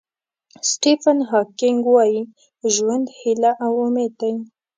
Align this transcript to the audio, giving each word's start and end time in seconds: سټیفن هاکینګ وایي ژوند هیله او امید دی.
سټیفن 0.71 1.17
هاکینګ 1.31 1.81
وایي 1.93 2.21
ژوند 2.73 3.05
هیله 3.19 3.51
او 3.65 3.71
امید 3.85 4.13
دی. 4.21 4.33